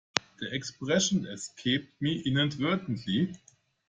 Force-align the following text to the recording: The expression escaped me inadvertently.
The 0.39 0.55
expression 0.55 1.27
escaped 1.27 2.01
me 2.01 2.23
inadvertently. 2.25 3.35